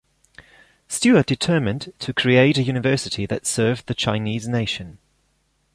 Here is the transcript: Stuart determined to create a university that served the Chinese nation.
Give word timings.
Stuart 0.87 1.27
determined 1.27 1.93
to 1.99 2.11
create 2.11 2.57
a 2.57 2.63
university 2.63 3.27
that 3.27 3.45
served 3.45 3.85
the 3.85 3.93
Chinese 3.93 4.47
nation. 4.47 4.97